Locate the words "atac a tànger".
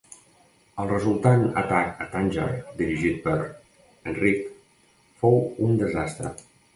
1.61-2.47